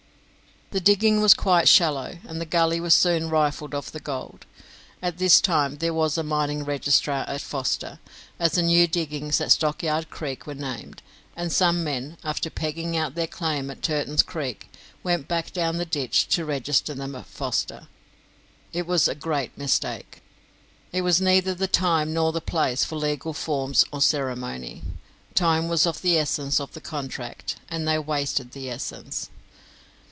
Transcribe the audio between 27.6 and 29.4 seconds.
and they wasted the essence.